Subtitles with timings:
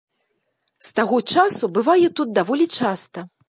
[0.85, 3.19] З таго часу бывае тут даволі часта.